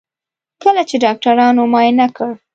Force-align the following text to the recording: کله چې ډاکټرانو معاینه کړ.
کله 0.63 0.81
چې 0.89 0.95
ډاکټرانو 1.03 1.61
معاینه 1.71 2.07
کړ. 2.15 2.31